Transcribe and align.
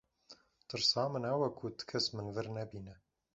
Tirsa 0.67 1.03
min 1.11 1.27
ew 1.33 1.39
e 1.47 1.49
ku 1.57 1.65
ti 1.77 1.83
kes 1.89 2.05
min 2.13 2.27
li 2.27 2.31
vir 2.37 2.47
nebîne. 2.57 2.95